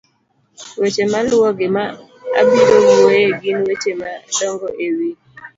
weche 0.81 1.03
maluwogi 1.11 1.67
ma 1.75 1.85
abiro 2.39 2.75
wuoye 2.85 3.27
gin 3.41 3.59
weche 3.67 3.91
madongo 4.01 4.67
e 4.85 4.87
wi 4.95 5.09